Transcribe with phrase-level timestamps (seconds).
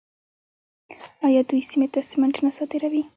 [1.27, 3.03] آیا دوی سیمې ته سمنټ نه صادروي؟